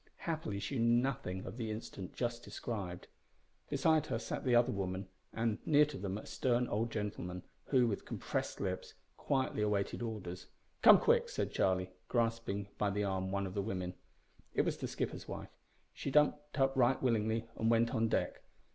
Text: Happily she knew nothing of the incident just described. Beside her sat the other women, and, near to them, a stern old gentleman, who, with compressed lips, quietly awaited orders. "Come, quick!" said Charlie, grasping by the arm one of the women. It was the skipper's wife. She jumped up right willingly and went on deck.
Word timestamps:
Happily 0.25 0.59
she 0.59 0.79
knew 0.79 0.99
nothing 0.99 1.45
of 1.45 1.57
the 1.57 1.69
incident 1.69 2.15
just 2.15 2.41
described. 2.43 3.07
Beside 3.69 4.07
her 4.07 4.17
sat 4.17 4.43
the 4.43 4.55
other 4.55 4.71
women, 4.71 5.07
and, 5.31 5.59
near 5.63 5.85
to 5.85 5.97
them, 5.99 6.17
a 6.17 6.25
stern 6.25 6.67
old 6.69 6.89
gentleman, 6.91 7.43
who, 7.65 7.85
with 7.85 8.03
compressed 8.03 8.59
lips, 8.59 8.95
quietly 9.15 9.61
awaited 9.61 10.01
orders. 10.01 10.47
"Come, 10.81 10.97
quick!" 10.97 11.29
said 11.29 11.51
Charlie, 11.51 11.91
grasping 12.07 12.67
by 12.79 12.89
the 12.89 13.03
arm 13.03 13.31
one 13.31 13.45
of 13.45 13.53
the 13.53 13.61
women. 13.61 13.93
It 14.55 14.63
was 14.63 14.77
the 14.77 14.87
skipper's 14.87 15.27
wife. 15.27 15.53
She 15.93 16.09
jumped 16.09 16.59
up 16.59 16.75
right 16.75 16.99
willingly 16.99 17.47
and 17.55 17.69
went 17.69 17.93
on 17.93 18.07
deck. 18.09 18.41